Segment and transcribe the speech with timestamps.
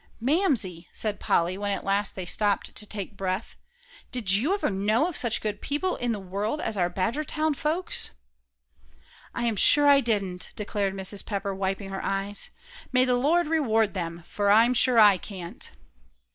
[0.19, 3.55] "Mamsie," said Polly, when at last they stopped to take breath,
[4.11, 8.09] "did you ever know of such good people in the world as our Badgertown folks?"
[9.35, 11.23] "I'm sure I didn't," declared Mrs.
[11.23, 12.49] Pepper, wiping her eyes.
[12.91, 15.69] "May the Lord reward them, for I'm sure I can't."